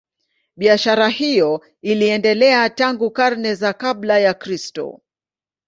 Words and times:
Biashara 0.57 1.07
hiyo 1.09 1.65
iliendelea 1.81 2.69
tangu 2.69 3.11
karne 3.11 3.55
za 3.55 3.73
kabla 3.73 4.19
ya 4.19 4.33
Kristo. 4.33 5.01